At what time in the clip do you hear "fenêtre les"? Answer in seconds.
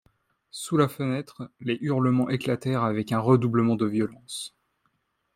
0.87-1.77